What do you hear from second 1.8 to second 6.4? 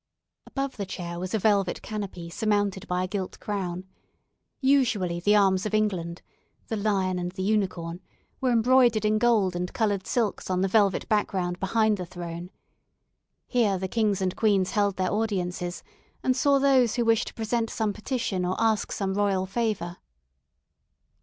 canopy surmounted by a gilt crown. Usually the arms of England